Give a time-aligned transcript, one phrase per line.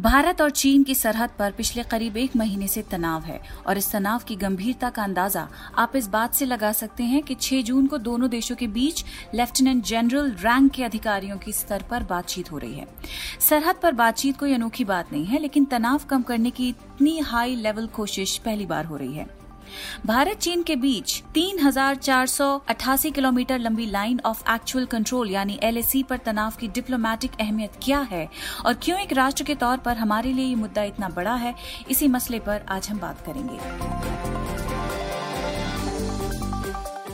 [0.00, 3.92] भारत और चीन की सरहद पर पिछले करीब एक महीने से तनाव है और इस
[3.92, 5.48] तनाव की गंभीरता का अंदाज़ा
[5.78, 9.04] आप इस बात से लगा सकते हैं कि 6 जून को दोनों देशों के बीच
[9.34, 12.86] लेफ्टिनेंट जनरल रैंक के अधिकारियों की स्तर पर बातचीत हो रही है।
[13.40, 17.54] सरहद पर बातचीत कोई अनोखी बात नहीं है, लेकिन तनाव कम करने की इतनी हाई
[17.54, 19.39] लेवल कोशिश पहली बार हो रही है।
[20.06, 26.52] भारत चीन के बीच 3,488 किलोमीटर लंबी लाइन ऑफ़ एक्चुअल कंट्रोल यानी एलएसी पर तनाव
[26.60, 28.28] की डिप्लोमेटिक अहमियत क्या है?
[28.66, 31.54] और क्यों एक राष्ट्र के तौर पर हमारे लिए ये मुद्दा इतना बड़ा है?
[31.90, 34.59] इसी मसले पर आज हम बात करेंगे।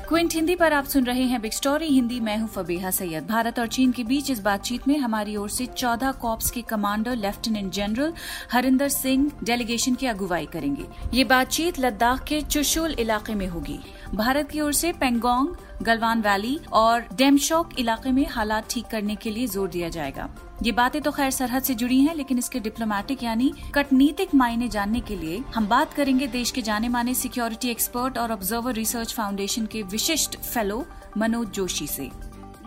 [0.08, 3.58] क्विंट, हिंदी पर आप सुन रहे हैं बिग स्टोरी हिंदी मैं हूँ फबीहा सैयद। भारत
[3.58, 7.72] और चीन के बीच इस बातचीत में हमारी ओर से 14 कॉप्स के commander, lieutenant
[7.72, 8.12] general
[8.52, 10.84] Harinder Singh delegation की अगुवाई करेंगे।
[11.14, 13.78] ये बातचीत लद्दाख के चुशुल इलाके में होगी।
[14.14, 19.30] भारत की ओर से पेंगोंग गलवान वैली और डेमशोक इलाके में हालात ठीक करने के
[19.30, 20.28] लिए ज़ोर दिया जाएगा।
[20.62, 25.00] ये बातें तो खैर सरहद से जुड़ी हैं, लेकिन इसके डिप्लोमेटिक यानी कटनीतिक मायने जानने
[25.00, 29.66] के लिए हम बात करेंगे देश के जाने माने सिक्योरिटी एक्सपर्ट और ऑब्जर्वर रिसर्च फाउंडेशन
[29.66, 30.84] के विशिष्ट फेलो
[31.18, 32.10] मनोज जोशी से।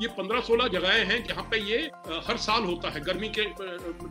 [0.01, 1.77] ये पंद्रह सोलह जगहें हैं जहाँ पे ये
[2.27, 3.43] हर साल होता है। गर्मी के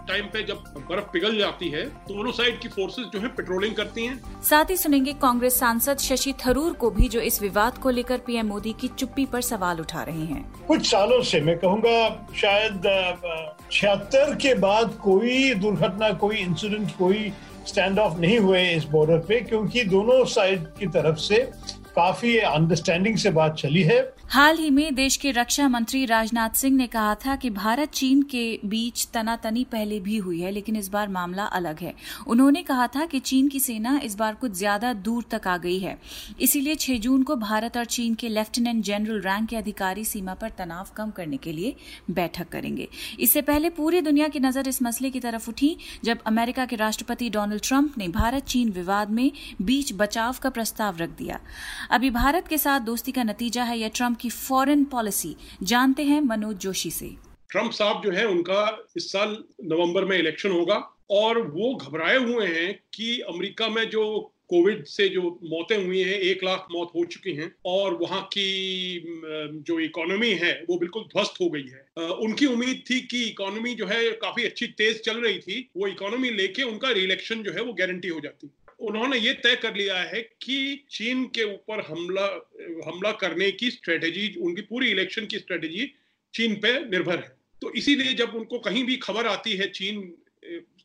[0.09, 3.75] टाइम पे जब बर्फ़ पिघल जाती है तो दोनों साइड की फोर्सेस जो है पेट्रोलिंग
[3.75, 7.91] करती हैं। साथ ही सुनेंगे कांग्रेस सांसद शशि थरूर को भी जो इस विवाद को
[7.91, 11.97] लेकर पीएम मोदी की चुप्पी पर सवाल उठा रहे हैं। कुछ सालों से मैं कहूँगा
[12.37, 12.83] शायद
[13.73, 17.33] छिहत्तर के बाद कोई दुर्घटना कोई इंसिडेंट कोई
[17.67, 21.37] स्टैंड ऑफ़ नहीं हुए इस बॉर्डर पे क्योंकि दोनों साइड की तरफ़ से
[21.97, 26.77] काफ़ी अंडरस्टैंडिंग से बात चली है। हाल ही में देश के रक्षा मंत्री राजनाथ सिंह
[26.77, 30.89] ने कहा था कि भारत चीन के बीच तनातनी पहले भी हुई है, लेकिन इस
[30.89, 31.95] बार मामला अलग है।
[32.27, 35.79] उन्होंने कहा था कि चीन की सेना इस बार कुछ ज़्यादा दूर तक आ गई
[35.79, 35.97] है।
[36.41, 40.51] इसीलिए 6 जून को भारत और चीन के लेफ्टिनेंट जनरल रैंक के अधिकारी सीमा पर
[40.59, 41.75] तनाव कम करने के लिए
[42.11, 42.89] बैठक करेंगे।
[43.21, 47.31] इससे पहले पूरी दुनिया की नज़र इस मसले की तरफ़ उठी, जब अमेरिका के राष्ट्रपति
[47.31, 49.31] डोनाल्ड ट्रंप ने भारत चीन विवाद में
[49.63, 51.41] बीच बचाव का प्रस्ताव रख दिया।
[51.91, 56.21] अभी भारत के साथ दोस्ती का नतीजा है या ट्रंप की फॉरेन पॉलिसी। जानते हैं
[56.21, 57.11] मनोज जोशी से।
[57.51, 60.77] ट्रंप साहब जो है, उनका इस साल नवंबर में इलेक्शन होगा
[61.11, 66.19] और वो घबराए हुए हैं कि अमेरिका में जो कोविड से जो मौतें हुई हैं,
[66.19, 69.03] एक लाख मौत हो चुकी हैं और वहाँ की
[69.67, 73.87] जो इकोनॉमी है, वो बिल्कुल ध्वस्त हो गई है। उनकी उम्मीद थी कि इकोनॉमी जो
[73.87, 77.73] है, काफ़ी अच्छी तेज चल रही थी। वो इकोनॉमी लेके उनका रिलेक्शन जो है, वो
[77.73, 78.51] गारंटी हो जाती।
[78.81, 82.27] उन्होंने ये तय कर लिया है कि चीन के ऊपर हमला
[82.87, 85.91] हमला करने की स्ट्रेटेजी उनकी पूरी इलेक्शन की स्ट्रेटेजी
[86.35, 90.01] चीन पे निर्भर है। तो इसीलिए जब उनको कहीं भी खबर आती है चीन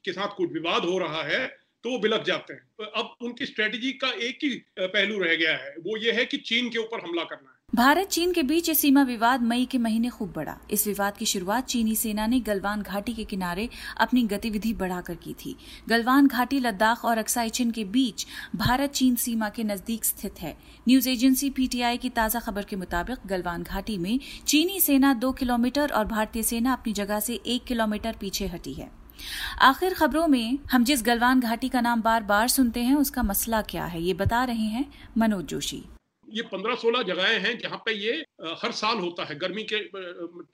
[0.05, 1.45] के साथ कुछ विवाद हो रहा है
[1.83, 4.49] तो वो बिलक जाते हैं। अब उनकी स्ट्रेटेजी का एक ही
[4.79, 8.07] पहलू रह गया है। वो ये है कि चीन के ऊपर हमला करना है। भारत
[8.07, 11.65] चीन के बीच ये सीमा विवाद मई के महीने खूब बढ़ा। इस विवाद की शुरुआत
[11.65, 13.67] चीनी सेना ने गलवान घाटी के किनारे
[13.97, 15.55] अपनी गतिविधि बढ़ाकर की थी।
[15.89, 18.25] गलवान घाटी, लद्दाख और अक्साइचिन के बीच
[18.55, 20.55] भारत चीन सीमा के नज़दीक स्थित है।
[20.87, 25.91] न्यूज़ एजेंसी पीटीआई की ताज़ा खबर के मुताबिक गलवान घाटी में चीनी सेना दो किलोमीटर
[25.91, 28.89] और भारतीय सेना अपनी जगह से एक किलोमीटर पीछे हटी है।
[29.61, 33.61] आखिर खबरों में हम जिस गलवान घाटी का नाम बार बार सुनते हैं, उसका मसला
[33.61, 34.03] क्या है?
[34.03, 34.85] ये बता रहे हैं
[35.17, 35.83] मनोज जोशी।
[36.33, 38.13] ये पंद्रह सोलह जगहें हैं जहाँ पे ये
[38.61, 39.79] हर साल होता है। गर्मी के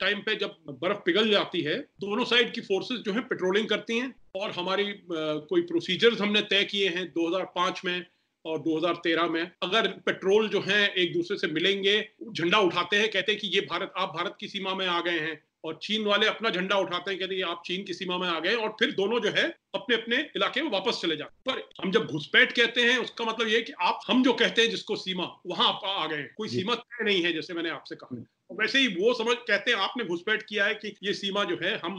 [0.00, 3.98] टाइम पे जब बर्फ़ पिघल जाती है, दोनों साइड की फोर्सेस जो है पेट्रोलिंग करती
[3.98, 8.04] हैं और हमारी कोई प्रोसीजर्स हमने तय किए हैं 2005 में
[8.44, 12.00] और 2013 में। अगर पेट्रोल जो है एक दूसरे से मिलेंगे,
[12.32, 15.18] झंडा उठाते हैं, कहते हैं कि ये भारत, आप भारत की सीमा में आ गए
[15.18, 18.28] हैं और चीन वाले अपना झंडा उठाते हैं, कहते हैं आप चीन की सीमा में
[18.28, 21.62] आ गए और फिर दोनों जो है अपने अपने इलाके में वापस चले जाते पर
[21.82, 24.96] हम जब घुसपैठ कहते हैं उसका मतलब ये कि आप हम जो कहते हैं जिसको
[24.96, 28.78] सीमा वहाँ आप आ गए कोई सीमा तय नहीं है जैसे मैंने आपसे कहा। वैसे
[28.78, 31.92] ही वो समझ कहते हैं आपने घुसपैठ किया है कि ये सीमा जो है हम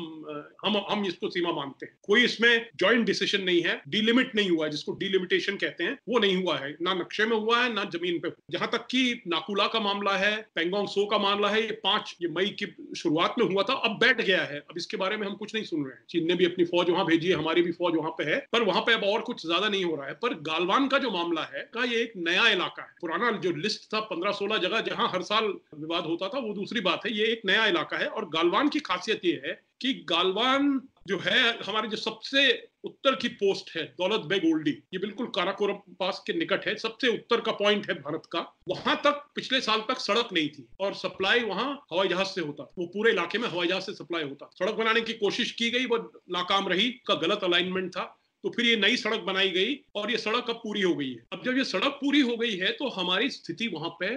[0.66, 4.66] हम हम इसको सीमा मानते हैं। कोई इसमें जॉइंट डिसीज़न नहीं है डिलिमिट नहीं हुआ
[4.66, 7.84] है जिसको डिलिमिटेशन कहते हैं वो नहीं हुआ है। ना नक्शे में हुआ है ना
[7.94, 11.80] ज़मीन पे जहाँ तक कि नाकुला का मामला है पेंगोंग सो का मामला है ये
[11.84, 12.66] पाँच ये मई की
[12.98, 15.64] शुरुआत में हुआ था अब बैठ गया है। अब इसके बारे में हम कुछ नहीं
[15.64, 18.12] सुन रहे हैं। चीन ने भी अपनी फौज वहाँ भेजी है हमारी भी फौज वहाँ
[18.12, 20.88] पे है, पर वहाँ पे अब और कुछ ज़्यादा नहीं हो रहा है। पर गालवान
[20.88, 24.32] का जो मामला है, का ये एक नया इलाका है। पुराना जो लिस्ट था, पंद्रह
[24.32, 27.66] सोलह जगह जहाँ हर साल विवाद होता था, वो दूसरी बात है। ये एक नया
[27.66, 32.70] इलाका है और गालवान की खासियत ये है कि गालवान जो है, हमारी जो सबसे
[32.84, 37.08] उत्तर की पोस्ट है, दौलत बेग ओल्डी, ये बिल्कुल काराकोरम पास के निकट है, सबसे
[37.08, 40.94] उत्तर का पॉइंट है भारत का। वहाँ तक पिछले साल तक सड़क नहीं थी और
[40.94, 44.50] सप्लाई वहाँ हवाई जहाज़ से होता। वो पूरे इलाके में हवाई जहाज़ से सप्लाई होता।
[44.60, 45.98] सड़क बनाने की कोशिश की गई, वो
[46.32, 50.18] नाकाम रही, का गलत अलाइनमेंट था। तो फिर ये नई सड़क बनाई गई और ये
[50.18, 52.88] सड़क अब पूरी हो गई है। अब जब ये सड़क पूरी हो गई है तो
[52.92, 54.10] हमारी स्थिति वहाँ पे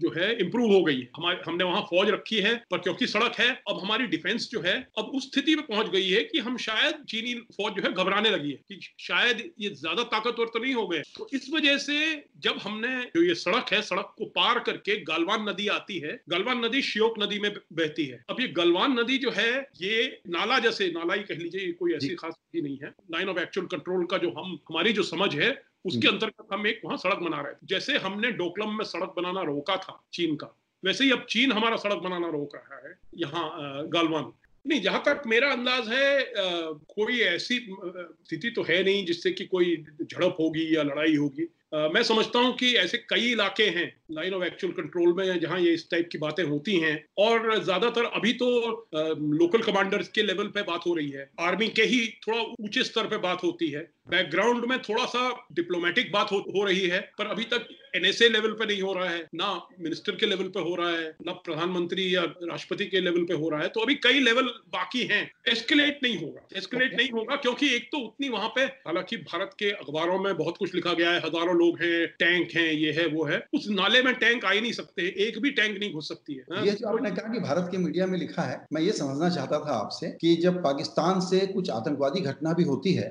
[0.00, 3.38] जो है इंप्रूव हो गई है। हमारे हमने वहाँ फौज रखी है पर क्योंकि सड़क
[3.38, 6.56] है अब हमारी डिफेंस जो है अब उस स्थिति में पहुँच गई है कि हम
[6.60, 10.74] शायद चीनी फौज जो है घबराने लगी है कि शायद ये ज़्यादा ताकतवर तो नहीं
[10.74, 11.98] हो गए। तो इस वजह से
[12.42, 16.64] जब हमने जो ये सड़क है सड़क को पार करके गलवान नदी आती है गलवान
[16.64, 19.50] नदी श्योक नदी में बहती है। अब ये गलवान नदी जो है
[19.82, 23.61] ये नाला जैसे नाला ही कह लीजिए कोई ऐसी खास नहीं है लाइन ऑफ़ एक्चुअल
[23.66, 25.50] कंट्रोल का जो हम हमारी जो समझ है
[25.84, 29.14] उसके हम्म। अंतर्गत हम एक वहाँ सड़क बना रहे थे। जैसे हमने डोकलम में सड़क
[29.16, 32.94] बनाना रोका था चीन का वैसे ही अब चीन हमारा सड़क बनाना रोक रहा है
[33.14, 34.32] यहाँ गालवान।
[34.64, 39.44] नहीं जहाँ तक मेरा अंदाज है आ, कोई ऐसी स्थिति तो है नहीं जिससे कि
[39.44, 44.34] कोई झड़प होगी या लड़ाई होगी। मैं समझता हूँ कि ऐसे कई इलाके हैं लाइन
[44.34, 48.32] ऑफ़ एक्चुअल कंट्रोल में जहाँ ये इस टाइप की बातें होती हैं। और ज़्यादातर अभी
[48.32, 48.48] तो
[48.94, 53.06] लोकल कमांडर्स के लेवल पे बात हो रही है। आर्मी के ही थोड़ा ऊँचे स्तर
[53.06, 57.26] पे बात होती है। बैकग्राउंड में थोड़ा सा डिप्लोमेटिक बात हो, हो रही है पर
[57.26, 57.66] अभी तक
[57.96, 61.16] एनएसए लेवल पे नहीं हो रहा है ना मिनिस्टर के लेवल पे हो रहा है
[61.26, 65.02] ना प्रधानमंत्री या राष्ट्रपति के लेवल पे हो रहा है तो अभी कई लेवल बाकी
[65.02, 66.94] हैं एस्केलेट नहीं होगा एस्केलेट.
[66.96, 70.74] नहीं होगा क्योंकि एक तो उतनी वहाँ पे हालाँकि भारत के अखबारों में बहुत कुछ
[70.74, 74.14] लिखा गया है हज़ारों लोग हैं टैंक हैं ये है वो है उस नाले में
[74.14, 76.64] टैंक आ ही नहीं सकते एक भी टैंक नहीं घुस सकती है हाँ?
[76.64, 79.58] ये जो आपने कहा कि भारत के मीडिया में लिखा है मैं ये समझना चाहता
[79.58, 83.08] था आपसे कि जब पाकिस्तान से कुछ आतंकवादी घटना भी होती है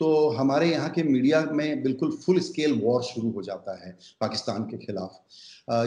[0.00, 4.62] तो हमारे यहाँ के मीडिया में बिल्कुल फुल स्केल वॉर शुरू हो जाता है पाकिस्तान
[4.64, 5.20] के खिलाफ।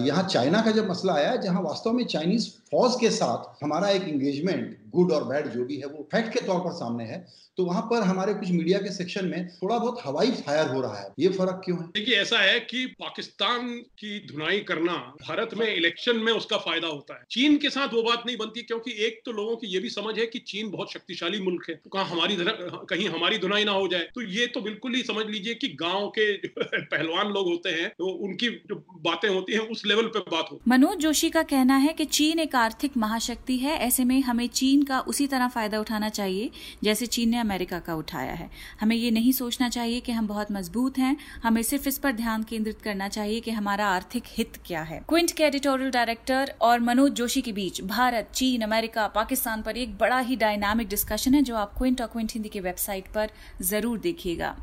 [0.02, 4.04] यहाँ चाइना का जब मसला आया, जहाँ वास्तव में चाइनीज़ फौज के साथ हमारा एक
[4.04, 7.26] इंगेजमेंट गुड और बैड जो भी है, वो फैक्ट के तौर पर सामने है
[7.58, 11.00] तो वहाँ पर हमारे कुछ मीडिया के सेक्शन में थोड़ा बहुत हवाई फायर हो रहा
[11.00, 11.86] है। ये फ़र्क क्यों है?
[11.88, 13.70] देखिए, ऐसा है कि पाकिस्तान
[14.00, 18.04] की धुनाई करना भारत में इलेक्शन में उसका फ़ायदा होता है। चीन के साथ वो
[18.04, 20.92] बात नहीं बनती, क्योंकि एक तो लोगों की ये भी समझ है कि चीन बहुत
[20.94, 24.62] शक्तिशाली मुल्क है। तो कहा हमारी कहीं हमारी धुनाई ना हो जाए। तो ये तो
[24.62, 29.28] बिल्कुल ही समझ लीजिए कि गाँव के पहलवान लोग होते हैं तो उनकी जो बातें
[29.30, 32.56] होती है, उस लेवल पे बात हो। मनोज जोशी का कहना है कि चीन एक
[32.56, 36.50] आर्थिक महाशक्ति है, ऐसे में हमें चीन का उसी तरह फ़ायदा उठाना चाहिए,
[36.84, 38.50] जैसे चीन ने अमेरिका का उठाया है।
[38.82, 42.44] हमें ये नहीं सोचना चाहिए कि हम बहुत मज़बूत हैं, हमें सिर्फ़ इस पर ध्यान
[42.44, 47.12] केंद्रित करना चाहिए कि हमारा आर्थिक हित क्या है। क्विंट के एडिटोरियल डायरेक्टर और मनोज
[47.14, 51.56] जोशी के बीच भारत, चीन, अमेरिका, पाकिस्तान पर एक बड़ा ही डायनामिक डिस्कशन है, जो
[51.56, 53.30] आप क्विंट और क्विंट हिंदी की वेबसाइट पर
[53.62, 54.56] ज़रूर देखिएगा।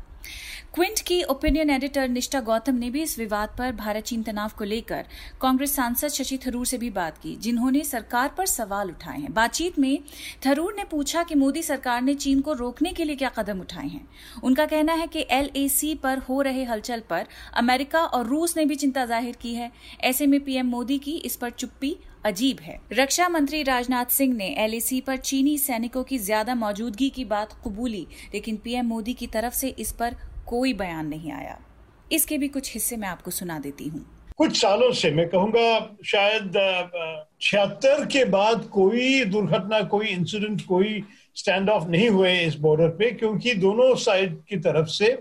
[0.73, 4.63] क्विंट की ओपिनियन एडिटर निष्ठा गौतम ने भी इस विवाद पर भारत चीन तनाव को
[4.63, 5.05] लेकर
[5.41, 9.77] कांग्रेस सांसद शशि थरूर से भी बात की, जिन्होंने सरकार पर सवाल उठाए हैं। बातचीत
[9.79, 9.99] में
[10.45, 13.87] थरूर ने पूछा कि मोदी सरकार ने चीन को रोकने के लिए क्या कदम उठाए
[13.87, 14.07] हैं।
[14.43, 18.75] उनका कहना है कि एलएसी पर हो रहे हलचल पर अमेरिका और रूस ने भी
[18.75, 21.95] चिंता ज़ाहिर की है। ऐसे में पीएम मोदी की इस पर चुप्पी
[22.25, 27.25] अजीब है। रक्षा मंत्री राजनाथ सिंह ने एलएसी पर चीनी सैनिकों की ज़्यादा मौजूदगी की
[27.25, 30.15] बात कबूली, लेकिन पीएम मोदी की तरफ़ से इस पर
[30.47, 31.57] कोई बयान नहीं आया।
[32.11, 34.05] इसके भी कुछ हिस्से मैं आपको सुना देती हूँ।
[34.37, 36.51] कुछ सालों से मैं कहूँगा, शायद
[37.41, 41.03] छिहत्तर के बाद कोई दुर्घटना, कोई इंसिडेंट कोई
[41.35, 45.11] स्टैंड ऑफ़ नहीं हुए इस बॉर्डर पे, क्योंकि दोनों साइड की तरफ़ से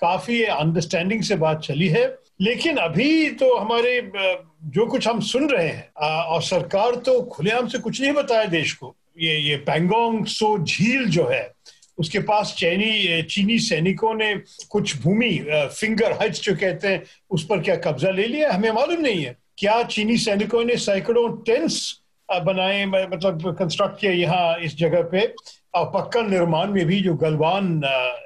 [0.00, 2.06] काफ़ी अंडरस्टैंडिंग से बात चली है।
[2.40, 7.78] लेकिन अभी तो हमारे जो कुछ हम सुन रहे हैं और सरकार तो खुलेआम से
[7.78, 11.52] कुछ नहीं बताया देश को। ये ये पैंगोंग सो झील जो है,
[11.98, 14.34] उसके पास चैनी चीनी सैनिकों ने
[14.70, 19.00] कुछ भूमि फिंगर हज जो कहते हैं, उस पर क्या कब्जा ले लिया हमें मालूम
[19.00, 25.02] नहीं है। क्या चीनी सैनिकों ने सैकड़ों टेंट्स बनाए मतलब कंस्ट्रक्ट किया यहाँ इस जगह
[25.12, 25.26] पे?
[25.74, 27.82] और पक्का निर्माण में भी जो गलवान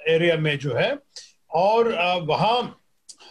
[0.08, 0.96] एरिया में जो है,
[1.50, 1.92] और
[2.28, 2.80] वहाँ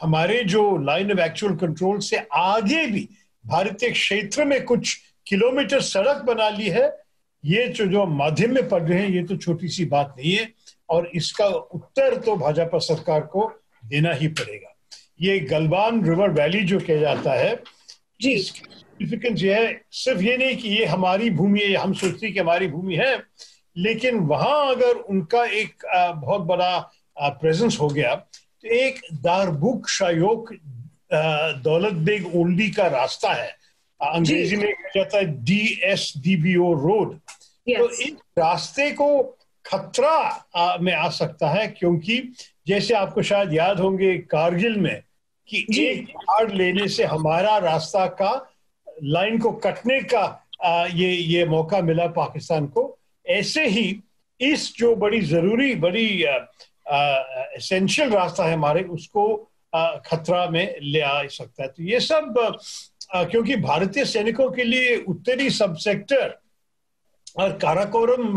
[0.04, 3.08] हमारे जो लाइन ऑफ़ एक्चुअल कंट्रोल से आगे भी
[3.46, 4.96] भारतीय क्षेत्र में कुछ
[5.28, 6.86] किलोमीटर सड़क बना ली है
[7.44, 10.48] ये जो जो माध्यम में पढ़ रहे हैं ये तो छोटी सी बात नहीं है।
[10.90, 13.52] और इसका उत्तर तो भाजपा सरकार को
[13.86, 14.70] देना ही पड़ेगा।
[15.22, 17.56] ये गलवान रिवर वैली जो किया जाता है
[18.22, 22.40] जी। सिग्निफिकेंस ये है सिर्फ़ ये नहीं कि ये हमारी भूमि है हम सोचते कि
[22.40, 23.16] हमारी भूमि है
[23.78, 26.78] लेकिन वहाँ अगर उनका एक बहुत बड़ा
[27.18, 28.14] प्रेजेंस हो गया
[28.66, 30.54] एक दारबुक शायोग
[31.64, 33.50] दौलत बेग ओल्डी का रास्ता है।
[34.00, 37.16] अंग्रेज़ी में कहा जाता है D S D B O road
[37.68, 39.08] तो इस रास्ते को
[39.66, 42.18] खतरा में आ सकता है क्योंकि
[42.68, 45.02] जैसे आपको शायद याद होंगे कारगिल में
[45.50, 48.32] कि एक पहाड़ लेने से हमारा रास्ता का
[49.04, 50.24] लाइन को कटने का
[50.64, 54.00] आ, ये ये मौका मिला पाकिस्तान को। ऐसे ही
[54.40, 56.24] इस जो बड़ी ज़रूरी बड़ी
[56.86, 59.36] एसेंशियल रास्ता है हमारे, उसको
[60.06, 62.34] खतरा में ले आ सकता है। तो ये सब
[63.12, 66.36] क्योंकि भारतीय सैनिकों के लिए उत्तरी सब सेक्टर
[67.38, 68.36] और काराकोरम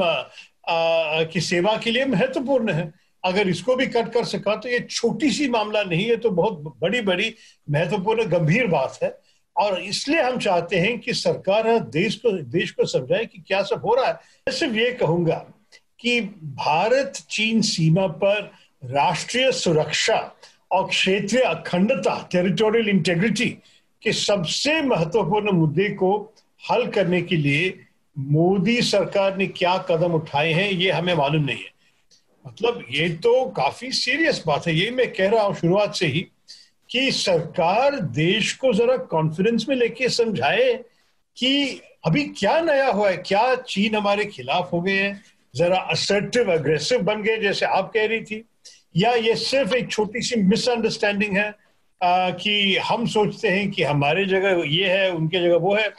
[1.33, 2.93] की सेवा के लिए महत्वपूर्ण है।
[3.25, 6.75] अगर इसको भी कट कर सका तो ये छोटी सी मामला नहीं है तो बहुत
[6.81, 7.35] बड़ी बड़ी
[7.71, 9.19] महत्वपूर्ण, गंभीर बात है।
[9.57, 13.87] और इसलिए हम चाहते हैं कि सरकार देश को देश को समझाए कि क्या सब
[13.87, 15.45] हो रहा है। सिर्फ़ ये कहूँगा
[16.07, 18.41] कि भारत चीन सीमा पर
[18.85, 20.17] राष्ट्रीय सुरक्षा
[20.73, 23.49] और क्षेत्रीय अखंडता टेरिटोरियल इंटेग्रिटी
[24.03, 26.35] के सबसे महत्वपूर्ण मुद्दे को
[26.71, 27.75] हल करने के लिए
[28.19, 31.75] मोदी सरकार ने क्या कदम उठाए हैं, ये हमें मालूम नहीं है।
[32.47, 36.27] मतलब ये तो काफ़ी सीरियस बात है। ये मैं कह रहा हूँ शुरुआत से ही
[36.91, 40.73] कि सरकार देश को जरा कॉन्फिडेंस में लेके समझाए
[41.37, 45.23] कि अभी क्या नया हुआ है, क्या चीन हमारे खिलाफ हो गए हैं
[45.57, 48.45] जरा असर्टिव अग्रेसिव बन गए जैसे आप कह रही थी।
[48.97, 51.49] या ये सिर्फ़ एक छोटी सी मिसअंडरस्टैंडिंग है
[52.01, 55.91] आ, कि हम सोचते हैं कि हमारे जगह ये है उनके जगह वो है।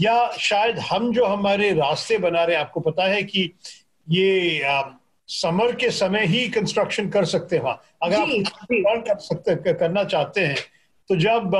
[0.00, 3.50] या शायद हम जो हमारे रास्ते बना रहे हैं आपको पता है कि
[4.10, 4.82] ये आ,
[5.28, 10.40] समर के समय ही कंस्ट्रक्शन कर सकते हैं वहाँ। अगर आप कर सकते करना चाहते
[10.40, 10.56] हैं
[11.10, 11.50] तो जब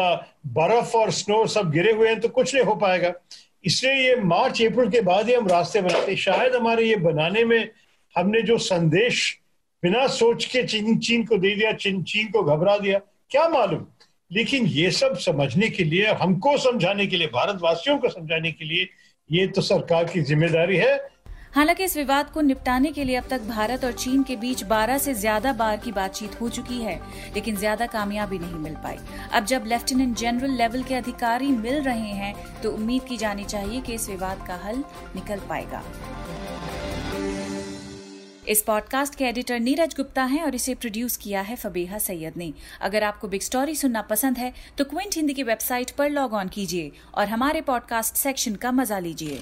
[0.48, 3.12] बर्फ़ और स्नो सब गिरे हुए हैं तो कुछ नहीं हो पाएगा।
[3.66, 7.70] इसलिए ये मार्च, अप्रैल के बाद ही हम रास्ते बनाते शायद हमारे ये बनाने में
[8.16, 9.38] हमने जो संदेश
[9.82, 12.99] बिना सोच के चीन चीन को दे दिया चीन चीन को घबरा दिया,
[13.30, 13.87] क्या मालूम?
[14.32, 18.88] लेकिन ये सब समझने के लिए, हमको समझाने के लिए, भारतवासियों को समझाने के लिए
[19.30, 21.15] ये तो सरकार की ज़िम्मेदारी है।
[21.56, 24.98] हालाँकि इस विवाद को निपटाने के लिए अब तक भारत और चीन के बीच 12
[24.98, 27.00] से ज़्यादा बार की बातचीत हो चुकी है,
[27.34, 28.98] लेकिन ज़्यादा कामयाबी नहीं मिल पाई।
[29.32, 33.80] अब जब लेफ्टिनेंट जनरल लेवल के अधिकारी मिल रहे हैं तो उम्मीद की जानी चाहिए
[33.80, 34.84] कि इस विवाद का हल
[35.16, 35.82] निकल पाएगा।
[38.48, 42.52] इस पॉडकास्ट के एडिटर नीरज गुप्ता हैं और इसे प्रोड्यूस किया है फबीहा सैयद ने।
[42.80, 46.48] अगर आपको बिग स्टोरी सुनना पसंद है तो क्विंट हिंदी की वेबसाइट पर लॉग ऑन
[46.48, 49.40] कीजिए और हमारे पॉडकास्ट सेक्शन का मज़ा लीजिए।